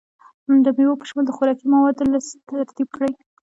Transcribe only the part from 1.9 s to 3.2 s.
لست ترتیب کړئ.